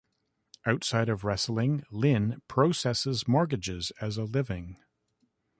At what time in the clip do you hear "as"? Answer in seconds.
4.01-4.17